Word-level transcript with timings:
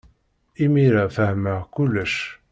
Imir-a, 0.63 1.05
fehmeɣ 1.17 1.59
kullec. 1.73 2.15